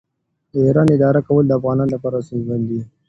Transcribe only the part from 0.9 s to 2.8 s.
اداره کول افغانانو لپاره ستونزمن و.